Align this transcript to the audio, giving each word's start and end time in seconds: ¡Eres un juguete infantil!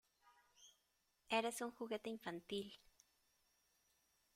¡Eres 1.37 1.61
un 1.61 1.69
juguete 1.69 2.09
infantil! 2.09 2.73